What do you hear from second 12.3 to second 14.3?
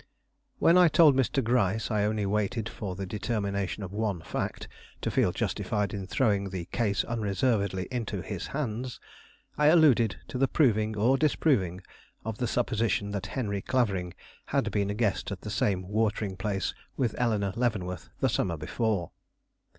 the supposition that Henry Clavering